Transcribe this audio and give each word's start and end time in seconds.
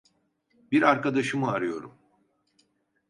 Bir 0.71 0.81
arkadaşımı 0.81 1.51
arıyorum. 1.53 1.97